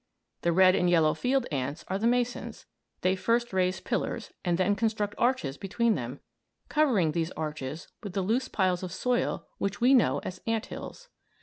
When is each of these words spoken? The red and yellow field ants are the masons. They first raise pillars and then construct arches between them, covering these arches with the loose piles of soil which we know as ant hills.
The 0.41 0.51
red 0.51 0.73
and 0.73 0.89
yellow 0.89 1.13
field 1.13 1.45
ants 1.51 1.85
are 1.87 1.99
the 1.99 2.07
masons. 2.07 2.65
They 3.01 3.15
first 3.15 3.53
raise 3.53 3.79
pillars 3.79 4.33
and 4.43 4.57
then 4.57 4.75
construct 4.75 5.13
arches 5.19 5.57
between 5.57 5.93
them, 5.93 6.21
covering 6.69 7.11
these 7.11 7.29
arches 7.33 7.87
with 8.01 8.13
the 8.13 8.23
loose 8.23 8.47
piles 8.47 8.81
of 8.81 8.91
soil 8.91 9.45
which 9.59 9.79
we 9.79 9.93
know 9.93 10.17
as 10.23 10.41
ant 10.47 10.65
hills. 10.65 11.09